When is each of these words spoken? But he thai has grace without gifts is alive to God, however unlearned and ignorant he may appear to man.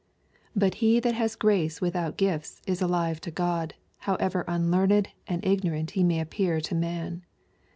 But 0.55 0.73
he 0.81 0.99
thai 0.99 1.11
has 1.11 1.35
grace 1.35 1.79
without 1.79 2.17
gifts 2.17 2.63
is 2.65 2.81
alive 2.81 3.21
to 3.21 3.29
God, 3.29 3.75
however 3.99 4.43
unlearned 4.47 5.09
and 5.27 5.45
ignorant 5.45 5.91
he 5.91 6.03
may 6.03 6.19
appear 6.19 6.59
to 6.59 6.73
man. 6.73 7.23